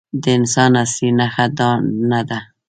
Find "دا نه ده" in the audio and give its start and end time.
1.57-2.39